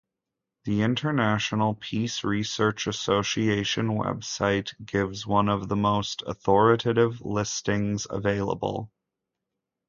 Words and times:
The 0.65 0.81
International 0.81 1.75
Peace 1.75 2.23
Research 2.23 2.87
Association 2.87 3.87
website 3.89 4.73
gives 4.83 5.27
one 5.27 5.47
of 5.47 5.67
the 5.69 5.75
most 5.75 6.23
authoritative 6.25 7.21
listings 7.21 8.07
available. 8.09 8.91